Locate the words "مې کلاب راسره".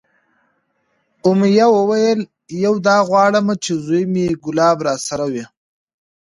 4.13-5.25